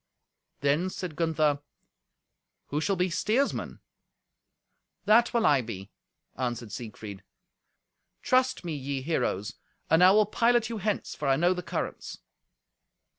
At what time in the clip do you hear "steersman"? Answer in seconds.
3.11-3.81